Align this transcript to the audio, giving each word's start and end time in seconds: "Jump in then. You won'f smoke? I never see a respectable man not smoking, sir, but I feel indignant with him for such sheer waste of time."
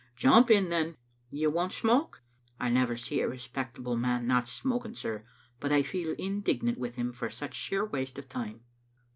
"Jump 0.15 0.49
in 0.49 0.69
then. 0.69 0.95
You 1.29 1.51
won'f 1.51 1.71
smoke? 1.73 2.23
I 2.59 2.71
never 2.71 2.97
see 2.97 3.21
a 3.21 3.29
respectable 3.29 3.95
man 3.95 4.25
not 4.25 4.47
smoking, 4.47 4.95
sir, 4.95 5.21
but 5.59 5.71
I 5.71 5.83
feel 5.83 6.15
indignant 6.17 6.79
with 6.79 6.95
him 6.95 7.11
for 7.13 7.29
such 7.29 7.53
sheer 7.53 7.85
waste 7.85 8.17
of 8.17 8.27
time." 8.27 8.61